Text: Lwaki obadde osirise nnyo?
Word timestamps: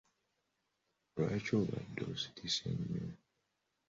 Lwaki 1.13 1.51
obadde 1.59 2.01
osirise 2.11 2.67
nnyo? 2.77 3.05